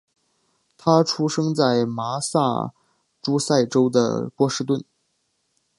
[0.79, 2.73] 他出生在麻萨
[3.21, 4.83] 诸塞州的波士顿。